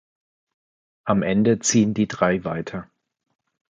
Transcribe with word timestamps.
Am 1.05 1.21
Ende 1.21 1.59
ziehen 1.59 1.93
die 1.93 2.07
drei 2.07 2.43
weiter. 2.43 2.89